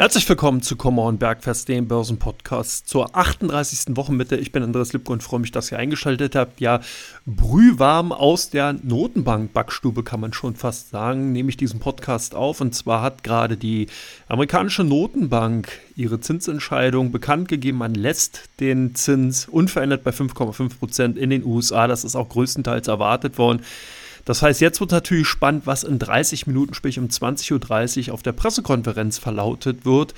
Herzlich 0.00 0.26
willkommen 0.30 0.62
zu 0.62 0.76
Come 0.76 1.02
On 1.02 1.18
Bergfest, 1.18 1.68
dem 1.68 1.86
Börsenpodcast 1.86 2.88
zur 2.88 3.14
38. 3.14 3.94
Wochenmitte. 3.98 4.34
Ich 4.36 4.50
bin 4.50 4.62
Andreas 4.62 4.94
Lipko 4.94 5.12
und 5.12 5.22
freue 5.22 5.40
mich, 5.40 5.52
dass 5.52 5.70
ihr 5.70 5.78
eingeschaltet 5.78 6.34
habt. 6.34 6.58
Ja, 6.58 6.80
brühwarm 7.26 8.10
aus 8.10 8.48
der 8.48 8.72
Notenbank-Backstube 8.72 10.02
kann 10.02 10.20
man 10.20 10.32
schon 10.32 10.56
fast 10.56 10.88
sagen, 10.88 11.32
nehme 11.32 11.50
ich 11.50 11.58
diesen 11.58 11.80
Podcast 11.80 12.34
auf. 12.34 12.62
Und 12.62 12.74
zwar 12.74 13.02
hat 13.02 13.24
gerade 13.24 13.58
die 13.58 13.88
amerikanische 14.26 14.84
Notenbank 14.84 15.68
ihre 15.96 16.18
Zinsentscheidung 16.18 17.12
bekannt 17.12 17.48
gegeben. 17.48 17.76
Man 17.76 17.92
lässt 17.92 18.48
den 18.58 18.94
Zins 18.94 19.48
unverändert 19.48 20.02
bei 20.02 20.12
5,5 20.12 20.78
Prozent 20.78 21.18
in 21.18 21.28
den 21.28 21.44
USA. 21.44 21.86
Das 21.86 22.04
ist 22.04 22.16
auch 22.16 22.30
größtenteils 22.30 22.88
erwartet 22.88 23.36
worden. 23.36 23.60
Das 24.30 24.42
heißt, 24.42 24.60
jetzt 24.60 24.78
wird 24.78 24.92
natürlich 24.92 25.26
spannend, 25.26 25.66
was 25.66 25.82
in 25.82 25.98
30 25.98 26.46
Minuten, 26.46 26.72
sprich 26.72 27.00
um 27.00 27.08
20.30 27.08 28.06
Uhr 28.06 28.14
auf 28.14 28.22
der 28.22 28.30
Pressekonferenz 28.30 29.18
verlautet 29.18 29.84
wird, 29.84 30.14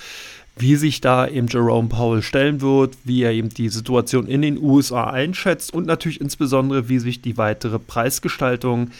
wie 0.55 0.77
sich 0.77 1.01
da 1.01 1.27
eben 1.27 1.47
Jerome 1.47 1.88
Powell 1.88 2.21
stellen 2.21 2.61
wird, 2.61 2.95
wie 3.05 3.23
er 3.23 3.33
eben 3.33 3.48
die 3.48 3.71
Situation 3.71 4.27
in 4.27 4.43
den 4.43 4.62
USA 4.62 5.05
einschätzt 5.05 5.73
und 5.73 5.87
natürlich 5.87 6.21
insbesondere, 6.21 6.91
wie 6.91 6.98
sich 6.98 7.23
die 7.23 7.38
weitere 7.38 7.79
Preisgestaltung 7.79 8.91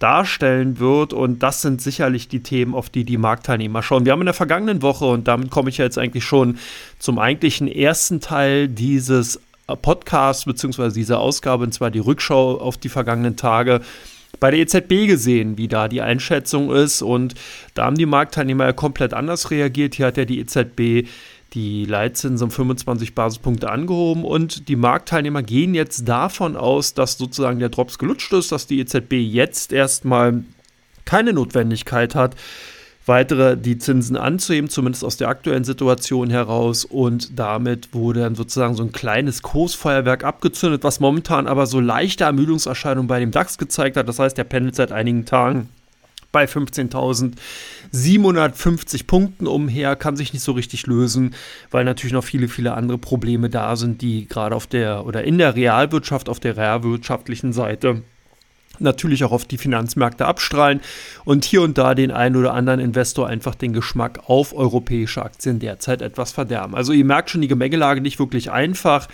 darstellen 0.00 0.80
wird. 0.80 1.12
Und 1.12 1.44
das 1.44 1.62
sind 1.62 1.80
sicherlich 1.80 2.26
die 2.26 2.42
Themen, 2.42 2.74
auf 2.74 2.90
die 2.90 3.04
die 3.04 3.18
Marktteilnehmer 3.18 3.84
schauen. 3.84 4.04
Wir 4.04 4.10
haben 4.10 4.22
in 4.22 4.26
der 4.26 4.34
vergangenen 4.34 4.82
Woche, 4.82 5.04
und 5.04 5.28
damit 5.28 5.50
komme 5.50 5.70
ich 5.70 5.78
ja 5.78 5.84
jetzt 5.84 5.96
eigentlich 5.96 6.24
schon 6.24 6.58
zum 6.98 7.20
eigentlichen 7.20 7.68
ersten 7.68 8.20
Teil 8.20 8.66
dieses 8.66 9.40
Podcasts, 9.82 10.44
beziehungsweise 10.44 10.96
dieser 10.96 11.20
Ausgabe, 11.20 11.62
und 11.62 11.72
zwar 11.72 11.92
die 11.92 12.00
Rückschau 12.00 12.60
auf 12.60 12.76
die 12.76 12.88
vergangenen 12.88 13.36
Tage, 13.36 13.80
bei 14.40 14.50
der 14.50 14.60
EZB 14.60 15.06
gesehen, 15.06 15.58
wie 15.58 15.68
da 15.68 15.88
die 15.88 16.02
Einschätzung 16.02 16.70
ist. 16.70 17.02
Und 17.02 17.34
da 17.74 17.84
haben 17.84 17.96
die 17.96 18.06
Marktteilnehmer 18.06 18.66
ja 18.66 18.72
komplett 18.72 19.14
anders 19.14 19.50
reagiert. 19.50 19.94
Hier 19.94 20.06
hat 20.06 20.16
ja 20.16 20.24
die 20.24 20.40
EZB 20.40 21.08
die 21.52 21.84
Leitzinsen 21.84 22.44
um 22.44 22.50
25 22.50 23.14
Basispunkte 23.14 23.70
angehoben 23.70 24.24
und 24.24 24.68
die 24.68 24.76
Marktteilnehmer 24.76 25.42
gehen 25.42 25.74
jetzt 25.74 26.06
davon 26.08 26.56
aus, 26.56 26.92
dass 26.92 27.16
sozusagen 27.16 27.60
der 27.60 27.68
Drops 27.68 27.98
gelutscht 27.98 28.32
ist, 28.32 28.52
dass 28.52 28.66
die 28.66 28.80
EZB 28.80 29.12
jetzt 29.12 29.72
erstmal 29.72 30.44
keine 31.04 31.32
Notwendigkeit 31.32 32.14
hat, 32.14 32.34
weitere 33.06 33.56
die 33.56 33.78
Zinsen 33.78 34.16
anzuheben, 34.16 34.68
zumindest 34.68 35.04
aus 35.04 35.16
der 35.16 35.28
aktuellen 35.28 35.64
Situation 35.64 36.28
heraus. 36.28 36.84
Und 36.84 37.38
damit 37.38 37.94
wurde 37.94 38.20
dann 38.20 38.34
sozusagen 38.34 38.74
so 38.74 38.82
ein 38.82 38.92
kleines 38.92 39.40
Kursfeuerwerk 39.42 40.24
abgezündet, 40.24 40.84
was 40.84 41.00
momentan 41.00 41.46
aber 41.46 41.66
so 41.66 41.80
leichte 41.80 42.24
Ermüdungserscheinungen 42.24 43.06
bei 43.06 43.20
dem 43.20 43.30
DAX 43.30 43.56
gezeigt 43.58 43.96
hat. 43.96 44.08
Das 44.08 44.18
heißt, 44.18 44.36
der 44.36 44.44
pendelt 44.44 44.74
seit 44.74 44.92
einigen 44.92 45.24
Tagen 45.24 45.68
bei 46.32 46.44
15.750 46.44 49.06
Punkten 49.06 49.46
umher, 49.46 49.94
kann 49.96 50.16
sich 50.16 50.34
nicht 50.34 50.42
so 50.42 50.52
richtig 50.52 50.86
lösen, 50.86 51.34
weil 51.70 51.84
natürlich 51.84 52.12
noch 52.12 52.24
viele, 52.24 52.48
viele 52.48 52.74
andere 52.74 52.98
Probleme 52.98 53.48
da 53.48 53.74
sind, 53.76 54.02
die 54.02 54.28
gerade 54.28 54.54
auf 54.54 54.66
der 54.66 55.06
oder 55.06 55.24
in 55.24 55.38
der 55.38 55.54
Realwirtschaft, 55.54 56.28
auf 56.28 56.38
der 56.38 56.58
realwirtschaftlichen 56.58 57.54
Seite 57.54 58.02
natürlich 58.80 59.24
auch 59.24 59.32
auf 59.32 59.44
die 59.44 59.58
Finanzmärkte 59.58 60.26
abstrahlen 60.26 60.80
und 61.24 61.44
hier 61.44 61.62
und 61.62 61.78
da 61.78 61.94
den 61.94 62.10
einen 62.10 62.36
oder 62.36 62.54
anderen 62.54 62.80
Investor 62.80 63.26
einfach 63.26 63.54
den 63.54 63.72
Geschmack 63.72 64.20
auf 64.26 64.54
europäische 64.54 65.22
Aktien 65.22 65.58
derzeit 65.58 66.02
etwas 66.02 66.32
verderben. 66.32 66.74
Also 66.74 66.92
ihr 66.92 67.04
merkt 67.04 67.30
schon, 67.30 67.40
die 67.40 67.48
Gemengelage 67.48 68.00
nicht 68.00 68.18
wirklich 68.18 68.50
einfach. 68.50 69.08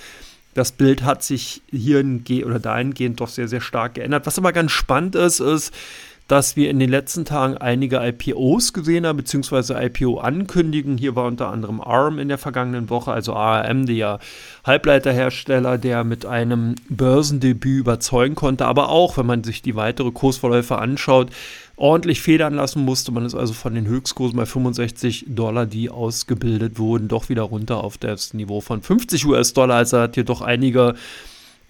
Das 0.54 0.72
Bild 0.72 1.02
hat 1.02 1.22
sich 1.22 1.62
hier 1.70 2.04
oder 2.44 2.58
dahingehend 2.58 3.20
doch 3.20 3.28
sehr, 3.28 3.48
sehr 3.48 3.62
stark 3.62 3.94
geändert. 3.94 4.26
Was 4.26 4.38
aber 4.38 4.52
ganz 4.52 4.72
spannend 4.72 5.14
ist, 5.14 5.40
ist, 5.40 5.72
dass 6.28 6.56
wir 6.56 6.70
in 6.70 6.78
den 6.78 6.90
letzten 6.90 7.24
Tagen 7.24 7.56
einige 7.58 7.96
IPOs 7.96 8.72
gesehen 8.72 9.06
haben, 9.06 9.16
beziehungsweise 9.16 9.74
IPO-Ankündigungen. 9.74 10.98
Hier 10.98 11.14
war 11.14 11.26
unter 11.26 11.48
anderem 11.48 11.80
ARM 11.80 12.18
in 12.18 12.28
der 12.28 12.38
vergangenen 12.38 12.90
Woche, 12.90 13.12
also 13.12 13.34
ARM, 13.34 13.86
der 13.86 14.18
Halbleiterhersteller, 14.64 15.78
der 15.78 16.04
mit 16.04 16.24
einem 16.24 16.76
Börsendebüt 16.88 17.80
überzeugen 17.80 18.34
konnte, 18.34 18.66
aber 18.66 18.88
auch, 18.88 19.16
wenn 19.16 19.26
man 19.26 19.44
sich 19.44 19.62
die 19.62 19.76
weitere 19.76 20.10
Kursverläufe 20.10 20.78
anschaut, 20.78 21.30
ordentlich 21.76 22.20
federn 22.20 22.54
lassen 22.54 22.84
musste. 22.84 23.12
Man 23.12 23.24
ist 23.24 23.34
also 23.34 23.52
von 23.52 23.74
den 23.74 23.86
Höchstkursen 23.86 24.36
bei 24.36 24.46
65 24.46 25.26
Dollar, 25.28 25.66
die 25.66 25.90
ausgebildet 25.90 26.78
wurden, 26.78 27.08
doch 27.08 27.28
wieder 27.28 27.42
runter 27.42 27.82
auf 27.82 27.98
das 27.98 28.34
Niveau 28.34 28.60
von 28.60 28.82
50 28.82 29.26
US-Dollar. 29.26 29.76
Also 29.76 29.98
hat 29.98 30.14
hier 30.14 30.24
doch 30.24 30.42
einige 30.42 30.94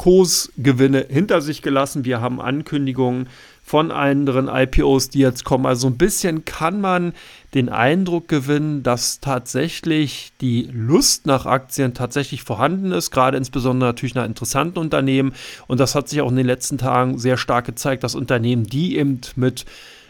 Kursgewinne 0.03 1.07
hinter 1.09 1.41
sich 1.41 1.63
gelassen. 1.63 2.05
Wir 2.05 2.21
haben 2.21 2.41
Ankündigungen 2.41 3.29
von 3.63 3.93
anderen 3.93 4.49
IPOs, 4.49 5.11
die 5.11 5.21
jetzt 5.21 5.45
kommen. 5.45 5.65
Also 5.65 5.87
ein 5.87 5.97
bisschen 5.97 6.45
kann 6.45 6.81
man 6.81 7.13
den 7.55 7.69
Eindruck 7.69 8.27
gewinnen, 8.27 8.83
dass 8.83 9.21
tatsächlich 9.21 10.33
die 10.41 10.69
Lust 10.73 11.27
nach 11.27 11.47
Aktien 11.47 11.95
tatsächlich 11.95 12.43
vorhanden 12.43 12.91
ist, 12.91 13.13
gerade 13.13 13.37
insbesondere 13.37 13.91
natürlich 13.91 14.17
nach 14.17 14.27
interessanten 14.27 14.81
Unternehmen. 14.81 15.35
Und 15.69 15.79
das 15.79 15.95
hat 15.95 16.09
sich 16.09 16.21
auch 16.21 16.31
in 16.31 16.37
den 16.37 16.47
letzten 16.47 16.79
Tagen 16.79 17.19
sehr 17.19 17.37
stark 17.37 17.67
gezeigt, 17.67 18.03
dass 18.03 18.17
Unternehmen, 18.17 18.65
die 18.65 18.97
eben 18.97 19.21
mit 19.37 19.67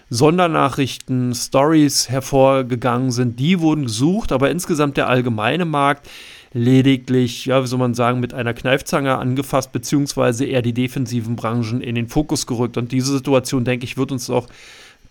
Sondernachrichten, 0.09 1.35
Stories 1.35 2.09
hervorgegangen 2.09 3.11
sind, 3.11 3.39
die 3.39 3.61
wurden 3.61 3.85
gesucht, 3.85 4.33
aber 4.33 4.51
insgesamt 4.51 4.97
der 4.97 5.09
allgemeine 5.09 5.67
Markt 5.67 6.09
lediglich, 6.53 7.47
ja, 7.47 7.63
wie 7.63 7.67
soll 7.67 7.79
man 7.79 7.95
sagen, 7.95 8.21
mit 8.21 8.35
einer 8.35 8.55
Kneifzange 8.55 9.17
angefasst, 9.17 9.73
beziehungsweise 9.73 10.45
eher 10.45 10.63
die 10.63 10.75
defensiven 10.75 11.37
Branchen 11.37 11.81
in 11.81 11.95
den 11.95 12.09
Fokus 12.09 12.47
gerückt. 12.47 12.77
Und 12.77 12.93
diese 12.93 13.13
Situation, 13.13 13.65
denke 13.65 13.85
ich, 13.85 13.97
wird 13.97 14.13
uns 14.13 14.29
auch 14.29 14.49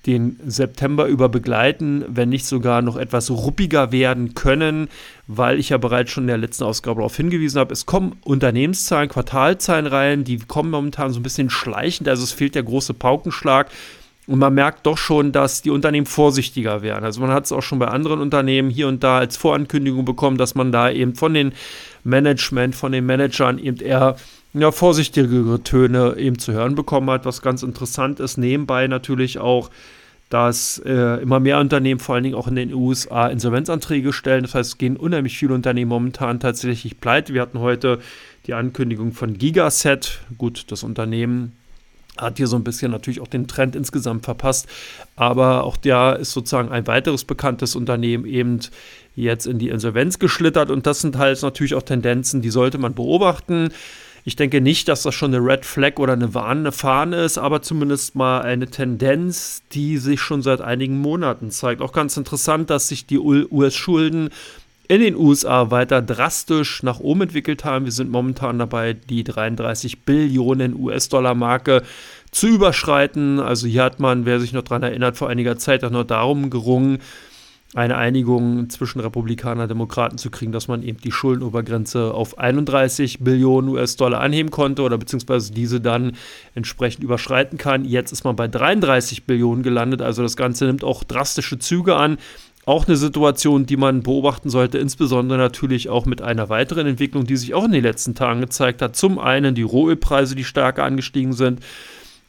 den 0.05 0.39
September 0.45 1.05
über 1.05 1.29
begleiten, 1.29 2.03
wenn 2.07 2.29
nicht 2.29 2.45
sogar 2.45 2.81
noch 2.81 2.97
etwas 2.97 3.29
ruppiger 3.29 3.91
werden 3.91 4.33
können, 4.33 4.87
weil 5.27 5.59
ich 5.59 5.69
ja 5.69 5.77
bereits 5.77 6.11
schon 6.11 6.23
in 6.23 6.29
der 6.29 6.37
letzten 6.39 6.63
Ausgabe 6.63 6.97
darauf 6.97 7.15
hingewiesen 7.15 7.59
habe, 7.59 7.73
es 7.73 7.85
kommen 7.85 8.17
Unternehmenszahlen, 8.23 9.09
Quartalzahlen 9.09 9.85
rein, 9.85 10.23
die 10.23 10.39
kommen 10.39 10.71
momentan 10.71 11.13
so 11.13 11.19
ein 11.19 11.23
bisschen 11.23 11.51
schleichend, 11.51 12.09
also 12.09 12.23
es 12.23 12.31
fehlt 12.31 12.55
der 12.55 12.63
große 12.63 12.95
Paukenschlag 12.95 13.69
und 14.31 14.39
man 14.39 14.53
merkt 14.53 14.85
doch 14.85 14.97
schon, 14.97 15.33
dass 15.33 15.61
die 15.61 15.71
Unternehmen 15.71 16.05
vorsichtiger 16.05 16.81
werden. 16.81 17.03
Also 17.03 17.19
man 17.19 17.31
hat 17.31 17.43
es 17.43 17.51
auch 17.51 17.61
schon 17.61 17.79
bei 17.79 17.89
anderen 17.89 18.21
Unternehmen 18.21 18.69
hier 18.69 18.87
und 18.87 19.03
da 19.03 19.17
als 19.17 19.35
Vorankündigung 19.35 20.05
bekommen, 20.05 20.37
dass 20.37 20.55
man 20.55 20.71
da 20.71 20.89
eben 20.89 21.15
von 21.15 21.33
den 21.33 21.51
Management, 22.05 22.73
von 22.73 22.93
den 22.93 23.05
Managern 23.05 23.59
eben 23.59 23.81
eher 23.81 24.15
ja, 24.53 24.71
vorsichtigere 24.71 25.63
Töne 25.63 26.15
eben 26.17 26.39
zu 26.39 26.53
hören 26.53 26.75
bekommen 26.75 27.09
hat, 27.09 27.25
was 27.25 27.41
ganz 27.41 27.61
interessant 27.61 28.21
ist. 28.21 28.37
Nebenbei 28.37 28.87
natürlich 28.87 29.37
auch, 29.37 29.69
dass 30.29 30.81
äh, 30.85 31.21
immer 31.21 31.41
mehr 31.41 31.59
Unternehmen, 31.59 31.99
vor 31.99 32.15
allen 32.15 32.23
Dingen 32.23 32.35
auch 32.35 32.47
in 32.47 32.55
den 32.55 32.73
USA, 32.73 33.27
Insolvenzanträge 33.27 34.13
stellen. 34.13 34.43
Das 34.43 34.55
heißt, 34.55 34.69
es 34.69 34.77
gehen 34.77 34.95
unheimlich 34.95 35.37
viele 35.37 35.53
Unternehmen 35.53 35.89
momentan 35.89 36.39
tatsächlich 36.39 37.01
pleite. 37.01 37.33
Wir 37.33 37.41
hatten 37.41 37.59
heute 37.59 37.99
die 38.47 38.53
Ankündigung 38.53 39.11
von 39.11 39.37
Gigaset. 39.37 40.21
Gut, 40.37 40.71
das 40.71 40.83
Unternehmen 40.83 41.51
hat 42.21 42.37
hier 42.37 42.47
so 42.47 42.55
ein 42.55 42.63
bisschen 42.63 42.91
natürlich 42.91 43.19
auch 43.19 43.27
den 43.27 43.47
Trend 43.47 43.75
insgesamt 43.75 44.25
verpasst. 44.25 44.67
Aber 45.15 45.63
auch 45.63 45.77
der 45.77 46.17
ist 46.19 46.31
sozusagen 46.31 46.69
ein 46.69 46.87
weiteres 46.87 47.25
bekanntes 47.25 47.75
Unternehmen 47.75 48.25
eben 48.25 48.59
jetzt 49.15 49.47
in 49.47 49.59
die 49.59 49.69
Insolvenz 49.69 50.19
geschlittert. 50.19 50.71
Und 50.71 50.85
das 50.85 51.01
sind 51.01 51.17
halt 51.17 51.41
natürlich 51.41 51.75
auch 51.75 51.83
Tendenzen, 51.83 52.41
die 52.41 52.49
sollte 52.49 52.77
man 52.77 52.93
beobachten. 52.93 53.69
Ich 54.23 54.35
denke 54.35 54.61
nicht, 54.61 54.87
dass 54.87 55.01
das 55.01 55.15
schon 55.15 55.33
eine 55.33 55.43
Red 55.43 55.65
Flag 55.65 55.97
oder 55.97 56.13
eine 56.13 56.35
warnende 56.35 56.71
Fahne 56.71 57.23
ist, 57.23 57.39
aber 57.39 57.63
zumindest 57.63 58.15
mal 58.15 58.41
eine 58.41 58.67
Tendenz, 58.67 59.63
die 59.71 59.97
sich 59.97 60.21
schon 60.21 60.43
seit 60.43 60.61
einigen 60.61 60.99
Monaten 60.99 61.49
zeigt. 61.49 61.81
Auch 61.81 61.91
ganz 61.91 62.17
interessant, 62.17 62.69
dass 62.69 62.87
sich 62.87 63.07
die 63.07 63.17
US-Schulden 63.17 64.29
in 64.87 65.01
den 65.01 65.15
USA 65.15 65.71
weiter 65.71 66.01
drastisch 66.01 66.83
nach 66.83 66.99
oben 66.99 67.21
entwickelt 67.21 67.63
haben. 67.63 67.85
Wir 67.85 67.91
sind 67.91 68.11
momentan 68.11 68.59
dabei, 68.59 68.93
die 68.93 69.23
33 69.23 70.03
Billionen 70.03 70.75
US-Dollar-Marke 70.75 71.83
zu 72.31 72.47
überschreiten. 72.47 73.39
Also 73.39 73.67
hier 73.67 73.83
hat 73.83 73.99
man, 73.99 74.25
wer 74.25 74.39
sich 74.39 74.53
noch 74.53 74.63
daran 74.63 74.83
erinnert, 74.83 75.17
vor 75.17 75.29
einiger 75.29 75.57
Zeit 75.57 75.83
auch 75.83 75.91
noch 75.91 76.03
darum 76.03 76.49
gerungen, 76.49 76.99
eine 77.73 77.95
Einigung 77.95 78.69
zwischen 78.69 78.99
Republikaner 78.99 79.63
und 79.63 79.69
Demokraten 79.69 80.17
zu 80.17 80.29
kriegen, 80.29 80.51
dass 80.51 80.67
man 80.67 80.83
eben 80.83 80.99
die 80.99 81.11
Schuldenobergrenze 81.11 82.13
auf 82.13 82.37
31 82.37 83.19
Billionen 83.19 83.69
US-Dollar 83.69 84.19
anheben 84.19 84.51
konnte 84.51 84.81
oder 84.81 84.97
beziehungsweise 84.97 85.53
diese 85.53 85.79
dann 85.79 86.17
entsprechend 86.53 87.03
überschreiten 87.03 87.57
kann. 87.57 87.85
Jetzt 87.85 88.11
ist 88.11 88.25
man 88.25 88.35
bei 88.35 88.49
33 88.49 89.25
Billionen 89.25 89.63
gelandet, 89.63 90.01
also 90.01 90.21
das 90.21 90.35
Ganze 90.35 90.65
nimmt 90.65 90.83
auch 90.83 91.05
drastische 91.05 91.59
Züge 91.59 91.95
an. 91.95 92.17
Auch 92.71 92.87
eine 92.87 92.95
Situation, 92.95 93.65
die 93.65 93.75
man 93.75 94.01
beobachten 94.01 94.49
sollte, 94.49 94.77
insbesondere 94.77 95.37
natürlich 95.37 95.89
auch 95.89 96.05
mit 96.05 96.21
einer 96.21 96.47
weiteren 96.47 96.87
Entwicklung, 96.87 97.25
die 97.25 97.35
sich 97.35 97.53
auch 97.53 97.65
in 97.65 97.73
den 97.73 97.83
letzten 97.83 98.15
Tagen 98.15 98.39
gezeigt 98.39 98.81
hat. 98.81 98.95
Zum 98.95 99.19
einen 99.19 99.55
die 99.55 99.61
Rohölpreise, 99.61 100.35
die 100.35 100.45
stärker 100.45 100.85
angestiegen 100.85 101.33
sind, 101.33 101.59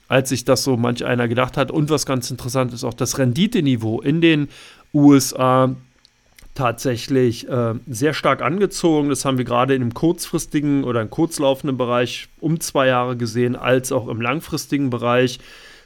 als 0.09 0.31
sich 0.31 0.45
das 0.45 0.65
so 0.65 0.77
manch 0.77 1.05
einer 1.05 1.29
gedacht 1.29 1.57
hat. 1.57 1.71
Und 1.71 1.91
was 1.91 2.07
ganz 2.07 2.29
interessant 2.29 2.73
ist, 2.73 2.83
auch 2.83 2.93
das 2.93 3.19
Renditeniveau 3.19 4.01
in 4.01 4.21
den 4.21 4.49
USA 4.93 5.77
tatsächlich 6.57 7.49
äh, 7.49 7.75
sehr 7.87 8.13
stark 8.13 8.43
angezogen. 8.43 9.11
Das 9.11 9.25
haben 9.25 9.39
wir 9.39 9.45
gerade 9.45 9.77
in 9.77 9.81
dem 9.81 9.95
kurzfristigen 9.95 10.83
oder 10.83 11.03
im 11.03 11.11
kurzlaufenden 11.11 11.77
Bereich 11.77 12.27
um 12.41 12.59
zwei 12.59 12.89
Jahre 12.89 13.17
gesehen, 13.17 13.55
als 13.55 13.93
auch 13.93 14.09
im 14.09 14.21
langfristigen 14.21 14.91
Bereich 14.91 15.39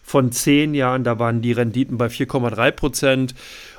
von 0.02 0.32
zehn 0.32 0.72
Jahren. 0.74 1.04
Da 1.04 1.18
waren 1.18 1.42
die 1.42 1.52
Renditen 1.52 1.98
bei 1.98 2.06
4,3 2.06 2.70
Prozent 2.70 3.34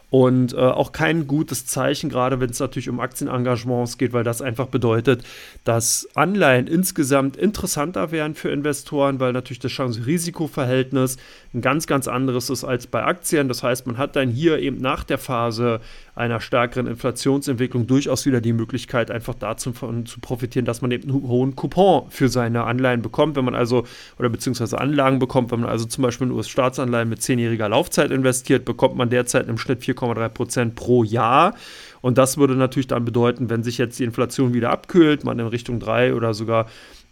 Und 0.09 0.53
äh, 0.53 0.57
auch 0.57 0.93
kein 0.93 1.27
gutes 1.27 1.65
Zeichen, 1.65 2.09
gerade 2.09 2.39
wenn 2.39 2.49
es 2.49 2.59
natürlich 2.59 2.87
um 2.87 3.01
Aktienengagements 3.01 3.97
geht, 3.97 4.13
weil 4.13 4.23
das 4.23 4.41
einfach 4.41 4.67
bedeutet, 4.67 5.23
dass 5.65 6.07
Anleihen 6.15 6.67
insgesamt 6.67 7.35
interessanter 7.35 8.11
wären 8.11 8.33
für 8.33 8.49
Investoren, 8.49 9.19
weil 9.19 9.33
natürlich 9.33 9.59
das 9.59 9.73
Chance-Risiko-Verhältnis 9.73 11.17
ein 11.53 11.59
ganz, 11.59 11.87
ganz 11.87 12.07
anderes 12.07 12.49
ist 12.49 12.63
als 12.63 12.87
bei 12.87 13.03
Aktien. 13.03 13.49
Das 13.49 13.63
heißt, 13.63 13.85
man 13.85 13.97
hat 13.97 14.15
dann 14.15 14.29
hier 14.29 14.59
eben 14.59 14.77
nach 14.77 15.03
der 15.03 15.17
Phase 15.17 15.81
einer 16.17 16.41
stärkeren 16.41 16.87
Inflationsentwicklung 16.87 17.87
durchaus 17.87 18.25
wieder 18.25 18.41
die 18.41 18.53
Möglichkeit, 18.53 19.11
einfach 19.11 19.35
dazu 19.35 19.71
zu 19.71 20.19
profitieren, 20.19 20.65
dass 20.65 20.81
man 20.81 20.91
eben 20.91 21.09
einen 21.09 21.23
hohen 21.23 21.55
Coupon 21.55 22.09
für 22.09 22.27
seine 22.27 22.63
Anleihen 22.63 23.01
bekommt, 23.01 23.35
wenn 23.35 23.45
man 23.45 23.55
also, 23.55 23.85
oder 24.17 24.29
beziehungsweise 24.29 24.79
Anlagen 24.79 25.19
bekommt, 25.19 25.51
wenn 25.51 25.61
man 25.61 25.69
also 25.69 25.85
zum 25.85 26.01
Beispiel 26.01 26.27
in 26.27 26.33
US-Staatsanleihen 26.33 27.07
mit 27.07 27.21
zehnjähriger 27.21 27.69
Laufzeit 27.69 28.11
investiert, 28.11 28.65
bekommt 28.65 28.95
man 28.95 29.09
derzeit 29.09 29.47
im 29.47 29.57
Schnitt 29.57 29.81
4,3 29.81 30.29
Prozent 30.29 30.75
pro 30.75 31.03
Jahr. 31.03 31.55
Und 32.01 32.17
das 32.17 32.37
würde 32.37 32.55
natürlich 32.55 32.87
dann 32.87 33.05
bedeuten, 33.05 33.49
wenn 33.49 33.63
sich 33.63 33.77
jetzt 33.77 33.99
die 33.99 34.03
Inflation 34.03 34.53
wieder 34.53 34.71
abkühlt, 34.71 35.23
man 35.23 35.39
in 35.39 35.47
Richtung 35.47 35.79
3 35.79 36.13
oder 36.13 36.33
sogar 36.33 36.67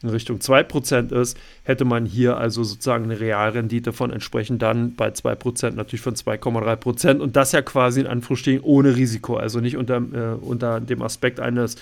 in 0.05 0.11
Richtung 0.11 0.37
2% 0.37 1.13
ist, 1.13 1.37
hätte 1.63 1.85
man 1.85 2.05
hier 2.05 2.37
also 2.37 2.63
sozusagen 2.63 3.05
eine 3.05 3.19
Realrendite 3.19 3.93
von 3.93 4.11
entsprechend 4.11 4.61
dann 4.61 4.95
bei 4.95 5.09
2% 5.09 5.71
natürlich 5.71 6.01
von 6.01 6.15
2,3% 6.15 7.19
und 7.19 7.35
das 7.35 7.51
ja 7.51 7.61
quasi 7.61 8.01
in 8.01 8.07
Anführungsstrichen 8.07 8.61
ohne 8.61 8.95
Risiko, 8.95 9.37
also 9.37 9.59
nicht 9.59 9.77
unter, 9.77 9.97
äh, 9.97 10.35
unter 10.39 10.79
dem 10.79 11.01
Aspekt 11.01 11.39
eines 11.39 11.75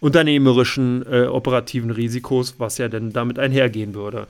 unternehmerischen 0.00 1.04
äh, 1.10 1.26
operativen 1.26 1.90
Risikos, 1.90 2.56
was 2.58 2.78
ja 2.78 2.88
denn 2.88 3.12
damit 3.12 3.38
einhergehen 3.38 3.94
würde. 3.94 4.26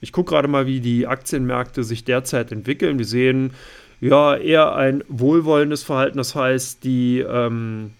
Ich 0.00 0.10
gucke 0.10 0.30
gerade 0.30 0.48
mal, 0.48 0.66
wie 0.66 0.80
die 0.80 1.06
Aktienmärkte 1.06 1.84
sich 1.84 2.04
derzeit 2.04 2.50
entwickeln. 2.50 2.98
Wir 2.98 3.06
sehen 3.06 3.52
ja 4.00 4.34
eher 4.34 4.74
ein 4.74 5.04
wohlwollendes 5.08 5.84
Verhalten, 5.84 6.18
das 6.18 6.34
heißt, 6.34 6.82
die 6.82 7.20
ähm, 7.20 7.92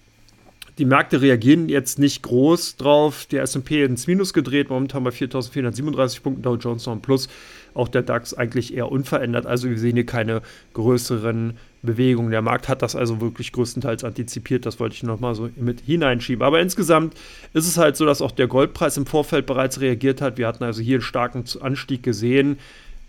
die 0.79 0.85
Märkte 0.87 1.21
reagieren 1.21 1.69
jetzt 1.69 1.99
nicht 1.99 2.23
groß 2.23 2.77
drauf. 2.77 3.27
Der 3.27 3.43
SP 3.45 3.85
ins 3.85 4.07
Minus 4.07 4.33
gedreht, 4.33 4.71
momentan 4.71 5.05
bei 5.05 5.11
4.437 5.11 6.23
Punkten, 6.23 6.43
Dow 6.43 6.57
Jones 6.57 6.87
noch 6.87 6.95
ein 6.95 7.03
Plus. 7.03 7.29
Auch 7.75 7.89
der 7.89 8.03
DAX 8.03 8.35
eigentlich 8.35 8.75
eher 8.75 8.91
unverändert. 8.91 9.47
Also 9.47 9.69
wir 9.69 9.79
sehen 9.79 9.97
hier 9.97 10.07
keine 10.07 10.43
größeren 10.75 11.59
Bewegungen. 11.83 12.31
Der 12.31 12.43
Markt 12.43 12.69
hat 12.69 12.83
das 12.83 12.97
also 12.97 13.21
wirklich 13.21 13.53
größtenteils 13.53 14.05
antizipiert. 14.05 14.67
Das 14.67 14.81
wollte 14.81 14.95
ich 14.95 15.03
nochmal 15.03 15.35
so 15.35 15.51
mit 15.57 15.81
hineinschieben. 15.81 16.43
Aber 16.43 16.61
insgesamt 16.61 17.15
ist 17.53 17.67
es 17.67 17.77
halt 17.77 17.97
so, 17.97 18.07
dass 18.07 18.23
auch 18.23 18.31
der 18.31 18.47
Goldpreis 18.47 18.97
im 18.97 19.07
Vorfeld 19.07 19.47
bereits 19.47 19.81
reagiert 19.81 20.21
hat. 20.21 20.39
Wir 20.39 20.47
hatten 20.47 20.65
also 20.65 20.83
hier 20.83 20.97
einen 20.97 21.03
starken 21.03 21.45
Anstieg 21.61 22.03
gesehen. 22.03 22.59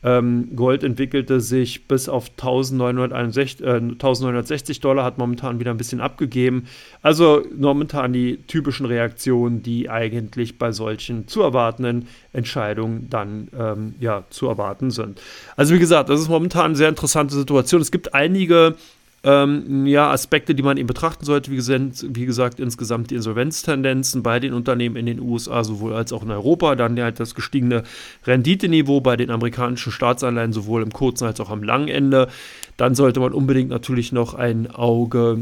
Ähm, 0.03 0.55
Gold 0.55 0.83
entwickelte 0.83 1.39
sich 1.39 1.88
bis 1.88 2.09
auf 2.09 2.29
1961, 2.31 3.65
äh, 3.65 3.75
1960 3.75 4.79
Dollar, 4.79 5.05
hat 5.05 5.17
momentan 5.17 5.59
wieder 5.59 5.71
ein 5.71 5.77
bisschen 5.77 6.01
abgegeben. 6.01 6.65
Also 7.01 7.44
momentan 7.57 8.13
die 8.13 8.38
typischen 8.47 8.85
Reaktionen, 8.85 9.63
die 9.63 9.89
eigentlich 9.89 10.57
bei 10.57 10.71
solchen 10.71 11.27
zu 11.27 11.41
erwartenden 11.41 12.07
Entscheidungen 12.33 13.07
dann 13.09 13.47
ähm, 13.57 13.95
ja, 14.00 14.23
zu 14.29 14.47
erwarten 14.47 14.91
sind. 14.91 15.21
Also 15.55 15.73
wie 15.73 15.79
gesagt, 15.79 16.09
das 16.09 16.19
ist 16.19 16.29
momentan 16.29 16.65
eine 16.65 16.75
sehr 16.75 16.89
interessante 16.89 17.35
Situation. 17.35 17.81
Es 17.81 17.91
gibt 17.91 18.13
einige 18.13 18.75
ähm, 19.25 19.85
ja, 19.85 20.11
Aspekte, 20.11 20.53
die 20.53 20.63
man 20.63 20.77
eben 20.77 20.87
betrachten 20.87 21.23
sollte. 21.23 21.49
Wie 21.49 21.55
gesagt, 21.55 22.05
wie 22.09 22.25
gesagt, 22.25 22.59
insgesamt 22.59 23.09
die 23.09 23.15
Insolvenztendenzen 23.15 24.21
bei 24.21 24.39
den 24.39 24.53
Unternehmen 24.53 24.97
in 24.97 25.05
den 25.05 25.21
USA 25.21 25.63
sowohl 25.63 25.93
als 25.93 26.11
auch 26.11 26.23
in 26.23 26.31
Europa. 26.31 26.75
Dann 26.75 26.99
halt 26.99 27.19
das 27.19 27.33
gestiegene 27.33 27.83
Renditeniveau 28.25 28.99
bei 28.99 29.15
den 29.15 29.29
amerikanischen 29.29 29.93
Staatsanleihen 29.93 30.51
sowohl 30.51 30.83
im 30.83 30.91
kurzen 30.91 31.25
als 31.25 31.39
auch 31.39 31.49
am 31.49 31.63
langen 31.63 31.87
Ende. 31.87 32.27
Dann 32.75 32.95
sollte 32.95 33.21
man 33.21 33.31
unbedingt 33.31 33.69
natürlich 33.69 34.11
noch 34.11 34.33
ein 34.33 34.69
Auge 34.69 35.39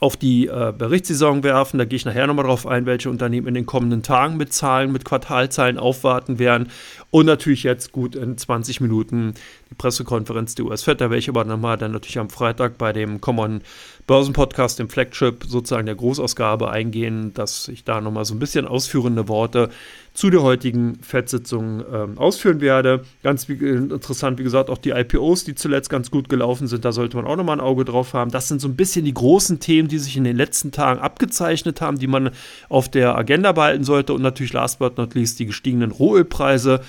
auf 0.00 0.16
die 0.16 0.46
äh, 0.46 0.72
Berichtssaison 0.76 1.44
werfen. 1.44 1.78
Da 1.78 1.84
gehe 1.84 1.96
ich 1.96 2.06
nachher 2.06 2.26
nochmal 2.26 2.46
drauf 2.46 2.66
ein, 2.66 2.86
welche 2.86 3.10
Unternehmen 3.10 3.46
in 3.46 3.54
den 3.54 3.66
kommenden 3.66 4.02
Tagen 4.02 4.38
mit 4.38 4.52
Zahlen, 4.52 4.92
mit 4.92 5.04
Quartalzahlen 5.04 5.78
aufwarten 5.78 6.38
werden. 6.38 6.68
Und 7.10 7.26
natürlich 7.26 7.62
jetzt 7.64 7.92
gut 7.92 8.16
in 8.16 8.38
20 8.38 8.80
Minuten 8.80 9.34
die 9.70 9.74
Pressekonferenz 9.74 10.54
der 10.54 10.64
US-Fed. 10.64 11.00
Da 11.00 11.10
werde 11.10 11.18
ich 11.18 11.28
aber 11.28 11.44
nochmal 11.44 11.76
dann 11.76 11.92
natürlich 11.92 12.18
am 12.18 12.30
Freitag 12.30 12.78
bei 12.78 12.92
dem 12.92 13.20
Common 13.20 13.60
Börsenpodcast, 14.10 14.80
dem 14.80 14.88
Flagship, 14.88 15.44
sozusagen 15.46 15.86
der 15.86 15.94
Großausgabe 15.94 16.68
eingehen, 16.68 17.32
dass 17.32 17.68
ich 17.68 17.84
da 17.84 18.00
nochmal 18.00 18.24
so 18.24 18.34
ein 18.34 18.40
bisschen 18.40 18.66
ausführende 18.66 19.28
Worte 19.28 19.68
zu 20.14 20.30
der 20.30 20.42
heutigen 20.42 20.98
FED-Sitzung 21.00 21.84
ähm, 21.94 22.18
ausführen 22.18 22.60
werde. 22.60 23.04
Ganz 23.22 23.48
wie, 23.48 23.52
interessant, 23.52 24.40
wie 24.40 24.42
gesagt, 24.42 24.68
auch 24.68 24.78
die 24.78 24.90
IPOs, 24.90 25.44
die 25.44 25.54
zuletzt 25.54 25.90
ganz 25.90 26.10
gut 26.10 26.28
gelaufen 26.28 26.66
sind, 26.66 26.84
da 26.84 26.90
sollte 26.90 27.18
man 27.18 27.24
auch 27.24 27.36
nochmal 27.36 27.58
ein 27.58 27.64
Auge 27.64 27.84
drauf 27.84 28.12
haben. 28.12 28.32
Das 28.32 28.48
sind 28.48 28.60
so 28.60 28.66
ein 28.66 28.74
bisschen 28.74 29.04
die 29.04 29.14
großen 29.14 29.60
Themen, 29.60 29.86
die 29.86 29.98
sich 29.98 30.16
in 30.16 30.24
den 30.24 30.36
letzten 30.36 30.72
Tagen 30.72 30.98
abgezeichnet 30.98 31.80
haben, 31.80 32.00
die 32.00 32.08
man 32.08 32.30
auf 32.68 32.88
der 32.88 33.14
Agenda 33.14 33.52
behalten 33.52 33.84
sollte. 33.84 34.12
Und 34.12 34.22
natürlich 34.22 34.52
last 34.52 34.80
but 34.80 34.98
not 34.98 35.14
least 35.14 35.38
die 35.38 35.46
gestiegenen 35.46 35.92
Rohölpreise 35.92 36.80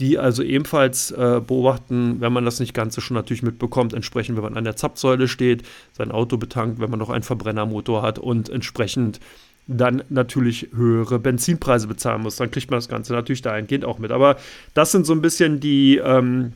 die 0.00 0.18
also 0.18 0.42
ebenfalls 0.42 1.10
äh, 1.10 1.40
beobachten, 1.44 2.20
wenn 2.20 2.32
man 2.32 2.44
das 2.44 2.60
nicht 2.60 2.74
Ganze 2.74 3.00
schon 3.00 3.16
natürlich 3.16 3.42
mitbekommt, 3.42 3.94
entsprechend, 3.94 4.36
wenn 4.36 4.44
man 4.44 4.56
an 4.56 4.64
der 4.64 4.76
Zapfsäule 4.76 5.26
steht, 5.26 5.64
sein 5.92 6.12
Auto 6.12 6.36
betankt, 6.36 6.80
wenn 6.80 6.90
man 6.90 6.98
noch 6.98 7.10
einen 7.10 7.24
Verbrennermotor 7.24 8.02
hat 8.02 8.18
und 8.18 8.48
entsprechend 8.48 9.18
dann 9.66 10.02
natürlich 10.08 10.68
höhere 10.74 11.18
Benzinpreise 11.18 11.88
bezahlen 11.88 12.22
muss. 12.22 12.36
Dann 12.36 12.50
kriegt 12.50 12.70
man 12.70 12.78
das 12.78 12.88
Ganze 12.88 13.12
natürlich 13.12 13.42
dahingehend 13.42 13.84
auch 13.84 13.98
mit. 13.98 14.12
Aber 14.12 14.36
das 14.72 14.92
sind 14.92 15.04
so 15.04 15.12
ein 15.12 15.20
bisschen 15.20 15.60
die 15.60 15.98
ähm, 15.98 16.54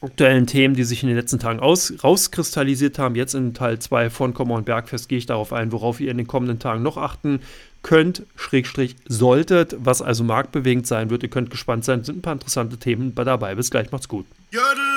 aktuellen 0.00 0.46
Themen, 0.46 0.74
die 0.74 0.84
sich 0.84 1.02
in 1.02 1.08
den 1.08 1.16
letzten 1.16 1.38
Tagen 1.38 1.60
aus, 1.60 1.92
rauskristallisiert 2.02 2.98
haben. 2.98 3.14
Jetzt 3.14 3.34
in 3.34 3.54
Teil 3.54 3.78
2 3.78 4.10
von 4.10 4.34
Kommer 4.34 4.54
und 4.54 4.64
Bergfest 4.64 5.08
gehe 5.08 5.18
ich 5.18 5.26
darauf 5.26 5.52
ein, 5.52 5.72
worauf 5.72 6.00
ihr 6.00 6.10
in 6.10 6.18
den 6.18 6.26
kommenden 6.26 6.58
Tagen 6.58 6.82
noch 6.82 6.96
achten 6.96 7.40
könnt, 7.82 8.24
Schrägstrich 8.36 8.96
solltet, 9.06 9.76
was 9.78 10.02
also 10.02 10.24
marktbewegend 10.24 10.86
sein 10.86 11.10
wird. 11.10 11.22
Ihr 11.22 11.30
könnt 11.30 11.50
gespannt 11.50 11.84
sein, 11.84 12.04
sind 12.04 12.18
ein 12.18 12.22
paar 12.22 12.34
interessante 12.34 12.76
Themen 12.76 13.14
dabei. 13.14 13.54
Bis 13.54 13.70
gleich, 13.70 13.90
macht's 13.90 14.08
gut. 14.08 14.26
Jodele. 14.50 14.87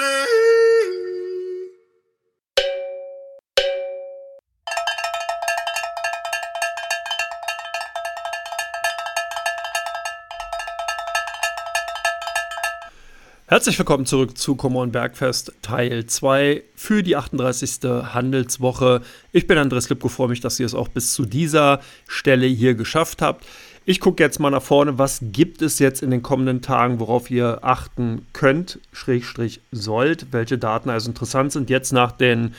Herzlich 13.51 13.77
willkommen 13.77 14.05
zurück 14.05 14.37
zu 14.37 14.55
Common 14.55 14.93
Bergfest 14.93 15.51
Teil 15.61 16.05
2 16.05 16.63
für 16.73 17.03
die 17.03 17.17
38. 17.17 17.81
Handelswoche. 17.83 19.01
Ich 19.33 19.45
bin 19.45 19.57
Andres 19.57 19.89
Lipko, 19.89 20.07
freue 20.07 20.29
mich, 20.29 20.39
dass 20.39 20.57
ihr 20.57 20.65
es 20.65 20.73
auch 20.73 20.87
bis 20.87 21.11
zu 21.11 21.25
dieser 21.25 21.81
Stelle 22.07 22.45
hier 22.45 22.75
geschafft 22.75 23.21
habt. 23.21 23.45
Ich 23.83 23.99
gucke 23.99 24.23
jetzt 24.23 24.39
mal 24.39 24.51
nach 24.51 24.61
vorne, 24.61 24.97
was 24.97 25.19
gibt 25.21 25.61
es 25.61 25.79
jetzt 25.79 26.01
in 26.01 26.11
den 26.11 26.21
kommenden 26.21 26.61
Tagen, 26.61 27.01
worauf 27.01 27.29
ihr 27.29 27.59
achten 27.61 28.25
könnt, 28.31 28.79
Schrägstrich 28.93 29.59
sollt, 29.73 30.27
welche 30.31 30.57
Daten 30.57 30.89
also 30.89 31.09
interessant 31.09 31.51
sind. 31.51 31.69
Jetzt 31.69 31.91
nach 31.91 32.13
den 32.13 32.55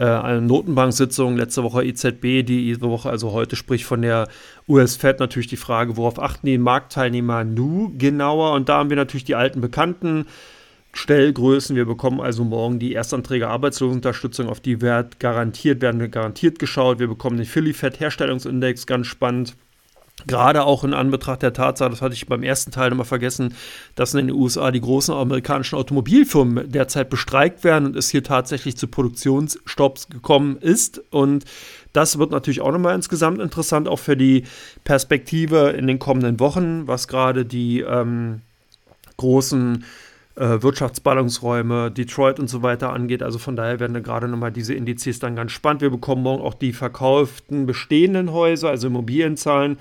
äh, 0.00 0.04
eine 0.04 0.40
Notenbank-Sitzung 0.40 1.36
letzte 1.36 1.62
Woche 1.62 1.84
EZB, 1.84 2.42
diese 2.42 2.80
Woche, 2.80 3.10
also 3.10 3.32
heute, 3.32 3.54
sprich 3.54 3.84
von 3.84 4.00
der 4.00 4.28
US-Fed 4.66 5.20
natürlich 5.20 5.48
die 5.48 5.58
Frage, 5.58 5.98
worauf 5.98 6.18
achten 6.18 6.46
die 6.46 6.56
Marktteilnehmer 6.56 7.44
nu 7.44 7.92
genauer? 7.98 8.52
Und 8.54 8.70
da 8.70 8.78
haben 8.78 8.88
wir 8.88 8.96
natürlich 8.96 9.24
die 9.24 9.34
alten 9.34 9.60
Bekannten. 9.60 10.26
Stellgrößen. 10.92 11.76
Wir 11.76 11.84
bekommen 11.84 12.20
also 12.20 12.42
morgen 12.42 12.80
die 12.80 12.94
Erstanträge 12.94 13.46
Arbeitslosenunterstützung, 13.46 14.48
auf 14.48 14.58
die 14.58 14.80
wird 14.80 15.20
garantiert, 15.20 15.82
werden 15.82 16.10
garantiert 16.10 16.58
geschaut. 16.58 16.98
Wir 16.98 17.06
bekommen 17.06 17.36
den 17.36 17.46
Philly 17.46 17.74
Fed 17.74 18.00
Herstellungsindex, 18.00 18.86
ganz 18.86 19.06
spannend. 19.06 19.54
Gerade 20.26 20.64
auch 20.64 20.84
in 20.84 20.94
Anbetracht 20.94 21.42
der 21.42 21.52
Tatsache, 21.52 21.90
das 21.90 22.02
hatte 22.02 22.14
ich 22.14 22.26
beim 22.26 22.42
ersten 22.42 22.70
Teil 22.70 22.92
immer 22.92 23.04
vergessen, 23.04 23.54
dass 23.94 24.14
in 24.14 24.26
den 24.26 24.36
USA 24.36 24.70
die 24.70 24.80
großen 24.80 25.14
amerikanischen 25.14 25.76
Automobilfirmen 25.76 26.70
derzeit 26.70 27.10
bestreikt 27.10 27.64
werden 27.64 27.86
und 27.86 27.96
es 27.96 28.10
hier 28.10 28.22
tatsächlich 28.22 28.76
zu 28.76 28.86
Produktionsstopps 28.88 30.08
gekommen 30.08 30.58
ist. 30.58 31.02
Und 31.10 31.44
das 31.92 32.18
wird 32.18 32.30
natürlich 32.30 32.60
auch 32.60 32.72
nochmal 32.72 32.94
insgesamt 32.94 33.40
interessant, 33.40 33.88
auch 33.88 33.98
für 33.98 34.16
die 34.16 34.44
Perspektive 34.84 35.70
in 35.70 35.86
den 35.86 35.98
kommenden 35.98 36.40
Wochen, 36.40 36.86
was 36.86 37.08
gerade 37.08 37.44
die 37.44 37.80
ähm, 37.80 38.42
großen 39.16 39.84
äh, 40.36 40.62
Wirtschaftsballungsräume, 40.62 41.90
Detroit 41.90 42.38
und 42.38 42.48
so 42.48 42.62
weiter 42.62 42.92
angeht. 42.92 43.22
Also 43.22 43.38
von 43.38 43.56
daher 43.56 43.80
werden 43.80 44.00
gerade 44.02 44.28
nochmal 44.28 44.52
diese 44.52 44.74
Indizes 44.74 45.18
dann 45.18 45.36
ganz 45.36 45.52
spannend. 45.52 45.82
Wir 45.82 45.90
bekommen 45.90 46.22
morgen 46.22 46.42
auch 46.42 46.54
die 46.54 46.72
verkauften 46.72 47.66
bestehenden 47.66 48.32
Häuser, 48.32 48.70
also 48.70 48.86
Immobilienzahlen 48.86 49.78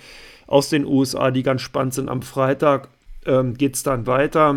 aus 0.48 0.70
den 0.70 0.86
USA, 0.86 1.32
die 1.32 1.44
ganz 1.44 1.62
spannend 1.62 1.94
sind. 1.94 2.10
Am 2.10 2.22
Freitag 2.22 2.89
ähm, 3.25 3.56
geht 3.56 3.75
es 3.75 3.84
dann 3.84 4.08
weiter 4.08 4.56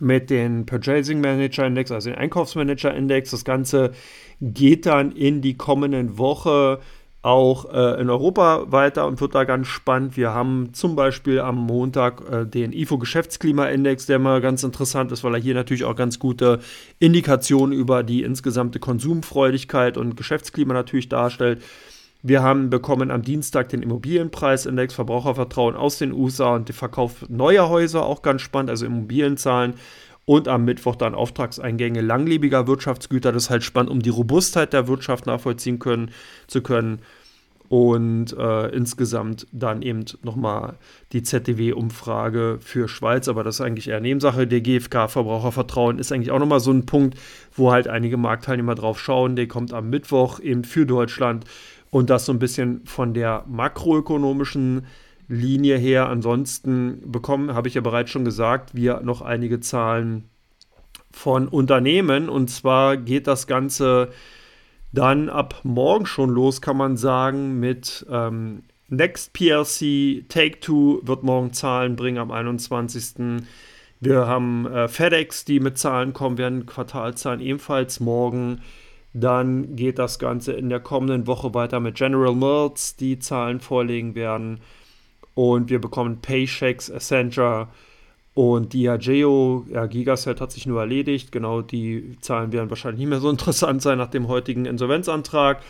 mit 0.00 0.30
den 0.30 0.66
Purchasing 0.66 1.20
Manager 1.20 1.66
Index, 1.66 1.90
also 1.90 2.10
den 2.10 2.18
Einkaufsmanager 2.18 2.94
Index. 2.94 3.30
Das 3.30 3.44
Ganze 3.44 3.92
geht 4.40 4.86
dann 4.86 5.12
in 5.12 5.40
die 5.40 5.56
kommenden 5.56 6.18
Woche 6.18 6.80
auch 7.26 7.72
äh, 7.72 8.00
in 8.00 8.08
Europa 8.08 8.70
weiter 8.70 9.04
und 9.08 9.20
wird 9.20 9.34
da 9.34 9.42
ganz 9.42 9.66
spannend. 9.66 10.16
Wir 10.16 10.32
haben 10.32 10.72
zum 10.74 10.94
Beispiel 10.94 11.40
am 11.40 11.56
Montag 11.56 12.22
äh, 12.30 12.46
den 12.46 12.72
IFO-Geschäftsklimaindex, 12.72 14.06
der 14.06 14.20
mal 14.20 14.40
ganz 14.40 14.62
interessant 14.62 15.10
ist, 15.10 15.24
weil 15.24 15.34
er 15.34 15.40
hier 15.40 15.54
natürlich 15.54 15.82
auch 15.82 15.96
ganz 15.96 16.20
gute 16.20 16.60
Indikationen 17.00 17.76
über 17.76 18.04
die 18.04 18.22
insgesamte 18.22 18.78
Konsumfreudigkeit 18.78 19.98
und 19.98 20.16
Geschäftsklima 20.16 20.72
natürlich 20.72 21.08
darstellt. 21.08 21.62
Wir 22.22 22.44
haben 22.44 22.70
bekommen 22.70 23.10
am 23.10 23.22
Dienstag 23.22 23.70
den 23.70 23.82
Immobilienpreisindex, 23.82 24.94
Verbrauchervertrauen 24.94 25.74
aus 25.74 25.98
den 25.98 26.12
USA 26.12 26.54
und 26.54 26.68
den 26.68 26.76
Verkauf 26.76 27.28
neuer 27.28 27.68
Häuser, 27.68 28.06
auch 28.06 28.22
ganz 28.22 28.42
spannend, 28.42 28.70
also 28.70 28.86
Immobilienzahlen 28.86 29.74
und 30.26 30.48
am 30.48 30.64
Mittwoch 30.64 30.96
dann 30.96 31.14
Auftragseingänge 31.14 32.02
langlebiger 32.02 32.66
Wirtschaftsgüter. 32.66 33.32
Das 33.32 33.44
ist 33.44 33.50
halt 33.50 33.62
spannend, 33.64 33.90
um 33.90 34.02
die 34.02 34.10
Robustheit 34.10 34.72
der 34.72 34.88
Wirtschaft 34.88 35.24
nachvollziehen 35.24 35.78
können, 35.78 36.10
zu 36.48 36.60
können. 36.60 36.98
Und 37.68 38.32
äh, 38.38 38.68
insgesamt 38.68 39.48
dann 39.50 39.82
eben 39.82 40.04
nochmal 40.22 40.74
die 41.12 41.24
ZDW-Umfrage 41.24 42.58
für 42.60 42.86
Schweiz, 42.86 43.26
aber 43.26 43.42
das 43.42 43.56
ist 43.56 43.60
eigentlich 43.60 43.88
eher 43.88 44.00
Nebensache. 44.00 44.46
Der 44.46 44.60
GfK-Verbrauchervertrauen 44.60 45.98
ist 45.98 46.12
eigentlich 46.12 46.30
auch 46.30 46.38
nochmal 46.38 46.60
so 46.60 46.70
ein 46.70 46.86
Punkt, 46.86 47.18
wo 47.54 47.72
halt 47.72 47.88
einige 47.88 48.18
Marktteilnehmer 48.18 48.76
drauf 48.76 49.00
schauen. 49.00 49.34
Der 49.34 49.48
kommt 49.48 49.72
am 49.72 49.90
Mittwoch 49.90 50.38
eben 50.38 50.62
für 50.62 50.86
Deutschland 50.86 51.44
und 51.90 52.08
das 52.08 52.26
so 52.26 52.32
ein 52.32 52.38
bisschen 52.38 52.82
von 52.84 53.14
der 53.14 53.44
makroökonomischen 53.48 54.86
Linie 55.28 55.76
her. 55.78 56.08
Ansonsten 56.08 57.02
bekommen, 57.10 57.54
habe 57.54 57.68
ich 57.68 57.74
ja 57.74 57.80
bereits 57.80 58.10
schon 58.10 58.24
gesagt, 58.24 58.74
wir 58.74 59.00
noch 59.00 59.22
einige 59.22 59.60
Zahlen 59.60 60.28
von 61.10 61.48
Unternehmen. 61.48 62.28
Und 62.28 62.48
zwar 62.48 62.96
geht 62.96 63.26
das 63.26 63.46
Ganze 63.46 64.10
dann 64.92 65.28
ab 65.28 65.60
morgen 65.62 66.06
schon 66.06 66.30
los, 66.30 66.60
kann 66.60 66.76
man 66.76 66.96
sagen, 66.96 67.58
mit 67.58 68.06
ähm, 68.10 68.62
Next 68.88 69.32
PLC, 69.32 70.28
Take 70.28 70.60
Two 70.60 71.00
wird 71.02 71.24
morgen 71.24 71.52
Zahlen 71.52 71.96
bringen 71.96 72.18
am 72.18 72.30
21. 72.30 73.42
Wir 74.00 74.26
haben 74.26 74.66
äh, 74.66 74.88
FedEx, 74.88 75.44
die 75.44 75.58
mit 75.58 75.76
Zahlen 75.78 76.12
kommen 76.12 76.38
werden, 76.38 76.66
Quartalzahlen 76.66 77.40
ebenfalls 77.40 77.98
morgen. 77.98 78.60
Dann 79.12 79.74
geht 79.74 79.98
das 79.98 80.18
Ganze 80.18 80.52
in 80.52 80.68
der 80.68 80.80
kommenden 80.80 81.26
Woche 81.26 81.54
weiter 81.54 81.80
mit 81.80 81.96
General 81.96 82.34
Mills, 82.34 82.96
die 82.96 83.18
Zahlen 83.18 83.60
vorlegen 83.60 84.14
werden. 84.14 84.60
Und 85.36 85.68
wir 85.68 85.82
bekommen 85.82 86.22
Paychecks, 86.22 86.90
Accenture 86.90 87.68
und 88.32 88.72
Diageo. 88.72 89.66
Ja, 89.70 89.84
Gigaset 89.84 90.40
hat 90.40 90.50
sich 90.50 90.64
nur 90.66 90.80
erledigt. 90.80 91.30
Genau, 91.30 91.60
die 91.60 92.16
Zahlen 92.22 92.52
werden 92.52 92.70
wahrscheinlich 92.70 93.00
nicht 93.00 93.10
mehr 93.10 93.20
so 93.20 93.28
interessant 93.36 93.82
sein 93.82 93.98
nach 93.98 94.08
dem 94.08 94.28
heutigen 94.28 94.64
Insolvenzantrag. 94.64 95.60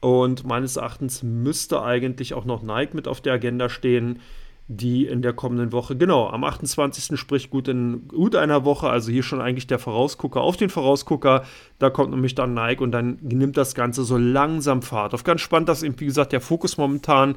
Und 0.00 0.46
meines 0.46 0.76
Erachtens 0.76 1.22
müsste 1.22 1.82
eigentlich 1.82 2.34
auch 2.34 2.44
noch 2.44 2.62
Nike 2.62 2.94
mit 2.94 3.08
auf 3.08 3.22
der 3.22 3.32
Agenda 3.32 3.70
stehen, 3.70 4.20
die 4.68 5.06
in 5.06 5.22
der 5.22 5.32
kommenden 5.32 5.72
Woche, 5.72 5.96
genau, 5.96 6.28
am 6.28 6.44
28. 6.44 7.18
sprich 7.18 7.48
gut 7.48 7.68
in 7.68 8.06
gut 8.06 8.36
einer 8.36 8.66
Woche, 8.66 8.90
also 8.90 9.10
hier 9.10 9.22
schon 9.22 9.40
eigentlich 9.40 9.66
der 9.66 9.78
Vorausgucker 9.78 10.42
auf 10.42 10.58
den 10.58 10.68
Vorausgucker. 10.68 11.44
Da 11.78 11.88
kommt 11.88 12.10
nämlich 12.10 12.34
dann 12.34 12.52
Nike 12.52 12.82
und 12.82 12.92
dann 12.92 13.18
nimmt 13.22 13.56
das 13.56 13.74
Ganze 13.74 14.04
so 14.04 14.18
langsam 14.18 14.82
Fahrt. 14.82 15.14
Auf 15.14 15.24
ganz 15.24 15.40
spannend, 15.40 15.70
dass 15.70 15.82
eben, 15.82 15.98
wie 15.98 16.04
gesagt, 16.04 16.32
der 16.32 16.42
Fokus 16.42 16.76
momentan 16.76 17.36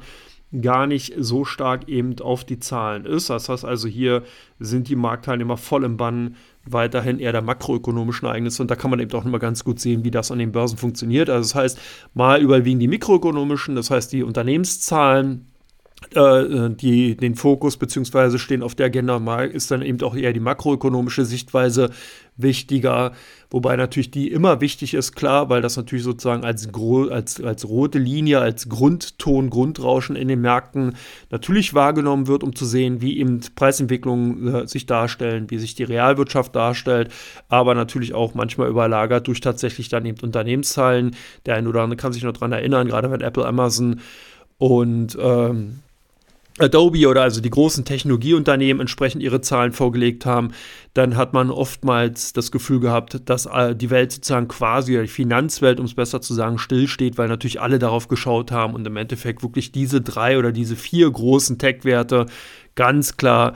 gar 0.60 0.86
nicht 0.86 1.14
so 1.18 1.44
stark 1.44 1.88
eben 1.88 2.18
auf 2.20 2.44
die 2.44 2.58
Zahlen 2.58 3.06
ist. 3.06 3.30
Das 3.30 3.48
heißt 3.48 3.64
also, 3.64 3.88
hier 3.88 4.22
sind 4.58 4.88
die 4.88 4.96
Marktteilnehmer 4.96 5.56
voll 5.56 5.84
im 5.84 5.96
Bann 5.96 6.36
weiterhin 6.64 7.18
eher 7.18 7.32
der 7.32 7.42
makroökonomischen 7.42 8.28
Ereignisse 8.28 8.62
und 8.62 8.70
da 8.70 8.76
kann 8.76 8.90
man 8.90 9.00
eben 9.00 9.12
auch 9.12 9.24
nochmal 9.24 9.40
ganz 9.40 9.64
gut 9.64 9.80
sehen, 9.80 10.04
wie 10.04 10.10
das 10.10 10.30
an 10.30 10.38
den 10.38 10.52
Börsen 10.52 10.78
funktioniert. 10.78 11.30
Also 11.30 11.48
das 11.48 11.54
heißt, 11.54 11.80
mal 12.14 12.40
überwiegen 12.40 12.78
die 12.78 12.88
mikroökonomischen, 12.88 13.74
das 13.74 13.90
heißt 13.90 14.12
die 14.12 14.22
Unternehmenszahlen, 14.22 15.51
die 16.10 17.16
den 17.16 17.34
Fokus 17.36 17.76
beziehungsweise 17.76 18.38
stehen 18.38 18.62
auf 18.62 18.74
der 18.74 18.86
Agenda, 18.86 19.42
ist 19.42 19.70
dann 19.70 19.82
eben 19.82 20.00
auch 20.02 20.14
eher 20.14 20.32
die 20.32 20.40
makroökonomische 20.40 21.24
Sichtweise 21.24 21.90
wichtiger, 22.36 23.12
wobei 23.50 23.76
natürlich 23.76 24.10
die 24.10 24.30
immer 24.30 24.60
wichtig 24.60 24.94
ist, 24.94 25.14
klar, 25.14 25.50
weil 25.50 25.60
das 25.60 25.76
natürlich 25.76 26.04
sozusagen 26.04 26.44
als, 26.44 26.68
als, 27.10 27.40
als 27.42 27.68
rote 27.68 27.98
Linie, 27.98 28.40
als 28.40 28.68
Grundton, 28.68 29.50
Grundrauschen 29.50 30.16
in 30.16 30.28
den 30.28 30.40
Märkten 30.40 30.94
natürlich 31.30 31.74
wahrgenommen 31.74 32.26
wird, 32.26 32.42
um 32.42 32.54
zu 32.54 32.64
sehen, 32.64 33.02
wie 33.02 33.18
eben 33.18 33.40
Preisentwicklungen 33.54 34.54
äh, 34.54 34.66
sich 34.66 34.86
darstellen, 34.86 35.50
wie 35.50 35.58
sich 35.58 35.74
die 35.74 35.84
Realwirtschaft 35.84 36.56
darstellt, 36.56 37.12
aber 37.48 37.74
natürlich 37.74 38.14
auch 38.14 38.34
manchmal 38.34 38.68
überlagert 38.68 39.28
durch 39.28 39.40
tatsächlich 39.40 39.88
dann 39.88 40.06
eben 40.06 40.20
Unternehmenszahlen. 40.22 41.14
Der 41.44 41.56
eine 41.56 41.68
oder 41.68 41.82
andere 41.82 41.98
kann 41.98 42.12
sich 42.12 42.22
noch 42.22 42.32
daran 42.32 42.52
erinnern, 42.52 42.88
gerade 42.88 43.10
wenn 43.10 43.20
Apple, 43.20 43.46
Amazon 43.46 44.00
und 44.58 45.18
ähm, 45.20 45.80
Adobe 46.62 47.08
oder 47.08 47.22
also 47.22 47.40
die 47.40 47.50
großen 47.50 47.84
Technologieunternehmen 47.84 48.80
entsprechend 48.80 49.22
ihre 49.22 49.40
Zahlen 49.40 49.72
vorgelegt 49.72 50.24
haben, 50.24 50.52
dann 50.94 51.16
hat 51.16 51.32
man 51.32 51.50
oftmals 51.50 52.32
das 52.32 52.50
Gefühl 52.52 52.80
gehabt, 52.80 53.28
dass 53.28 53.46
äh, 53.46 53.74
die 53.74 53.90
Welt 53.90 54.12
sozusagen 54.12 54.48
quasi, 54.48 54.98
die 55.00 55.08
Finanzwelt, 55.08 55.80
um 55.80 55.86
es 55.86 55.94
besser 55.94 56.20
zu 56.20 56.34
sagen, 56.34 56.58
stillsteht, 56.58 57.18
weil 57.18 57.28
natürlich 57.28 57.60
alle 57.60 57.78
darauf 57.78 58.08
geschaut 58.08 58.52
haben 58.52 58.74
und 58.74 58.86
im 58.86 58.96
Endeffekt 58.96 59.42
wirklich 59.42 59.72
diese 59.72 60.00
drei 60.00 60.38
oder 60.38 60.52
diese 60.52 60.76
vier 60.76 61.10
großen 61.10 61.58
Tech-Werte 61.58 62.26
ganz 62.74 63.16
klar 63.16 63.54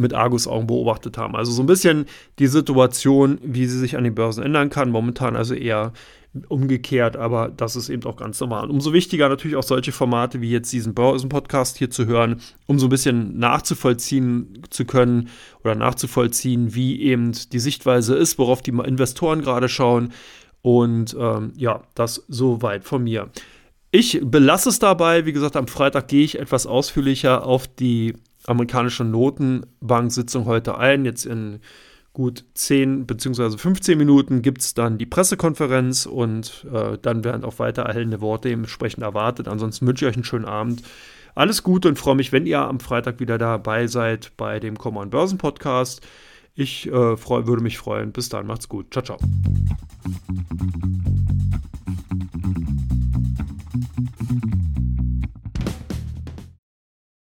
mit 0.00 0.14
Argusaugen 0.14 0.66
beobachtet 0.66 1.18
haben. 1.18 1.36
Also 1.36 1.52
so 1.52 1.62
ein 1.62 1.66
bisschen 1.66 2.06
die 2.38 2.46
Situation, 2.46 3.38
wie 3.42 3.66
sie 3.66 3.78
sich 3.78 3.96
an 3.96 4.04
den 4.04 4.14
Börsen 4.14 4.42
ändern 4.42 4.70
kann. 4.70 4.90
Momentan 4.90 5.36
also 5.36 5.54
eher 5.54 5.92
umgekehrt, 6.48 7.16
aber 7.16 7.48
das 7.48 7.74
ist 7.74 7.88
eben 7.88 8.04
auch 8.04 8.16
ganz 8.16 8.38
normal. 8.40 8.64
Und 8.64 8.70
umso 8.70 8.92
wichtiger 8.92 9.28
natürlich 9.28 9.56
auch 9.56 9.64
solche 9.64 9.90
Formate 9.90 10.40
wie 10.40 10.50
jetzt 10.50 10.72
diesen 10.72 10.94
Börsen-Podcast 10.94 11.76
hier 11.76 11.90
zu 11.90 12.06
hören, 12.06 12.40
um 12.66 12.78
so 12.78 12.86
ein 12.86 12.90
bisschen 12.90 13.36
nachzuvollziehen 13.38 14.62
zu 14.70 14.84
können 14.84 15.28
oder 15.64 15.74
nachzuvollziehen, 15.74 16.74
wie 16.74 17.02
eben 17.02 17.32
die 17.52 17.58
Sichtweise 17.58 18.14
ist, 18.14 18.38
worauf 18.38 18.62
die 18.62 18.70
Investoren 18.70 19.42
gerade 19.42 19.68
schauen. 19.68 20.12
Und 20.62 21.16
ähm, 21.18 21.52
ja, 21.56 21.82
das 21.94 22.24
soweit 22.28 22.84
von 22.84 23.02
mir. 23.02 23.30
Ich 23.90 24.20
belasse 24.22 24.68
es 24.68 24.78
dabei. 24.78 25.26
Wie 25.26 25.32
gesagt, 25.32 25.56
am 25.56 25.66
Freitag 25.66 26.06
gehe 26.06 26.22
ich 26.24 26.38
etwas 26.38 26.66
ausführlicher 26.66 27.44
auf 27.44 27.66
die 27.66 28.14
amerikanische 28.46 29.04
Notenbank-Sitzung 29.04 30.46
heute 30.46 30.78
ein. 30.78 31.04
Jetzt 31.04 31.26
in 31.26 31.60
gut 32.12 32.44
10 32.54 33.06
bzw. 33.06 33.56
15 33.56 33.96
Minuten 33.96 34.42
gibt 34.42 34.60
es 34.60 34.74
dann 34.74 34.98
die 34.98 35.06
Pressekonferenz 35.06 36.06
und 36.06 36.66
äh, 36.72 36.98
dann 37.00 37.24
werden 37.24 37.44
auch 37.44 37.58
weiter 37.58 37.82
erhellende 37.82 38.20
Worte 38.20 38.50
entsprechend 38.50 39.02
erwartet. 39.02 39.48
Ansonsten 39.48 39.86
wünsche 39.86 40.04
ich 40.04 40.10
euch 40.10 40.16
einen 40.16 40.24
schönen 40.24 40.44
Abend. 40.44 40.82
Alles 41.34 41.62
Gute 41.62 41.88
und 41.88 41.98
freue 41.98 42.16
mich, 42.16 42.32
wenn 42.32 42.46
ihr 42.46 42.60
am 42.60 42.80
Freitag 42.80 43.20
wieder 43.20 43.38
dabei 43.38 43.86
seid 43.86 44.32
bei 44.36 44.58
dem 44.58 44.76
Common 44.76 45.10
Börsen 45.10 45.38
Podcast. 45.38 46.06
Ich 46.54 46.86
äh, 46.88 47.16
freu, 47.16 47.46
würde 47.46 47.62
mich 47.62 47.78
freuen. 47.78 48.12
Bis 48.12 48.28
dann, 48.28 48.46
macht's 48.46 48.68
gut. 48.68 48.92
Ciao, 48.92 49.04
ciao. 49.04 49.18